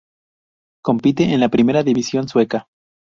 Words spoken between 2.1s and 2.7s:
Sueca.